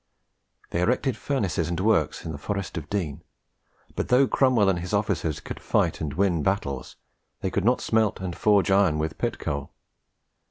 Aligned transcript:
They 0.71 0.81
erected 0.81 1.15
furnaces 1.15 1.69
and 1.69 1.79
works 1.79 2.25
in 2.25 2.31
the 2.31 2.39
Forest 2.39 2.75
of 2.75 2.89
Dean; 2.89 3.21
but, 3.95 4.07
though 4.07 4.25
Cromwell 4.27 4.67
and 4.67 4.79
his 4.79 4.93
officers 4.93 5.39
could 5.39 5.59
fight 5.59 6.01
and 6.01 6.15
win 6.15 6.41
battles, 6.41 6.95
they 7.41 7.51
could 7.51 7.63
not 7.65 7.81
smelt 7.81 8.19
and 8.19 8.35
forge 8.35 8.71
iron 8.71 8.97
with 8.97 9.19
pit 9.19 9.37
coal. 9.37 9.71